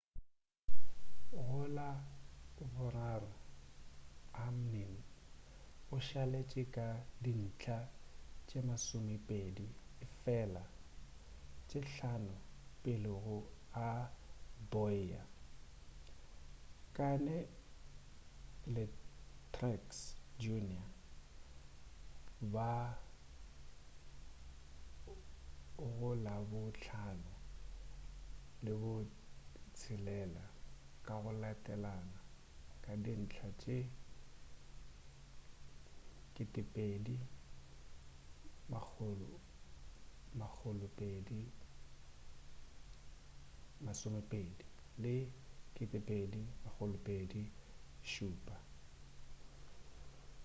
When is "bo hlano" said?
26.49-27.33